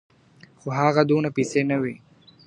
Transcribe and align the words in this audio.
خو 0.59 0.67
هغه 0.79 1.01
دونه 1.09 1.29
پیسې 1.37 1.61
نه 1.69 1.77
وې. 1.81 1.95